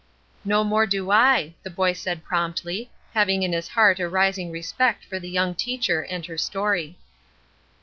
"No 0.43 0.63
more 0.63 0.87
do 0.87 1.11
I," 1.11 1.53
the 1.61 1.69
boy 1.69 1.93
said, 1.93 2.23
promptly, 2.23 2.89
having 3.13 3.43
in 3.43 3.53
his 3.53 3.67
heart 3.67 3.99
a 3.99 4.09
rising 4.09 4.49
respect 4.49 5.05
for 5.05 5.19
the 5.19 5.29
young 5.29 5.53
teacher 5.53 6.01
and 6.01 6.25
her 6.25 6.39
story. 6.39 6.97